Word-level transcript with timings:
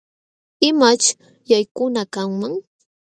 ¿Imaćh 0.69 1.07
chaykuna 1.47 2.01
kanman? 2.13 2.53